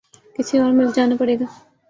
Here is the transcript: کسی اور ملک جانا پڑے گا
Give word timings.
کسی 0.35 0.55
اور 0.59 0.71
ملک 0.77 0.91
جانا 0.95 1.15
پڑے 1.19 1.35
گا 1.39 1.45